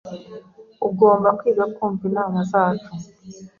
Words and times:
Ugomba 0.87 1.29
kwiga 1.39 1.65
kumva 1.75 2.03
inama 2.09 2.39
zacu. 2.51 2.91